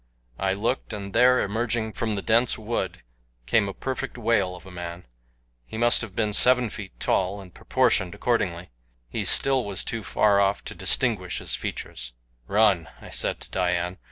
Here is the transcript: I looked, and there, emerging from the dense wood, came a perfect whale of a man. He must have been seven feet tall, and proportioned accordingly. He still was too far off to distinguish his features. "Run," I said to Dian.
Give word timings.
I 0.39 0.53
looked, 0.53 0.93
and 0.93 1.13
there, 1.13 1.41
emerging 1.41 1.93
from 1.93 2.15
the 2.15 2.23
dense 2.23 2.57
wood, 2.57 3.03
came 3.45 3.69
a 3.69 3.73
perfect 3.75 4.17
whale 4.17 4.55
of 4.55 4.65
a 4.65 4.71
man. 4.71 5.05
He 5.67 5.77
must 5.77 6.01
have 6.01 6.15
been 6.15 6.33
seven 6.33 6.71
feet 6.71 6.99
tall, 6.99 7.39
and 7.39 7.53
proportioned 7.53 8.15
accordingly. 8.15 8.71
He 9.09 9.23
still 9.23 9.63
was 9.63 9.83
too 9.83 10.01
far 10.03 10.39
off 10.39 10.63
to 10.65 10.73
distinguish 10.73 11.37
his 11.37 11.55
features. 11.55 12.13
"Run," 12.47 12.89
I 12.99 13.11
said 13.11 13.41
to 13.41 13.51
Dian. 13.51 13.99